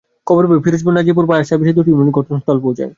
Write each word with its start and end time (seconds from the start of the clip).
খবর 0.27 0.43
পেয়ে 0.49 0.63
পিরোজপুর 0.65 0.91
ও 0.91 0.97
নাজিরপুর 0.97 1.25
ফায়ার 1.29 1.47
সার্ভিসের 1.49 1.75
দুটি 1.77 1.89
ইউনিট 1.91 2.13
ঘটনাস্থলে 2.17 2.61
পৌঁছায়। 2.65 2.89